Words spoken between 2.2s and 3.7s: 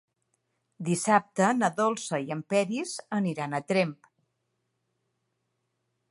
i en Peris aniran a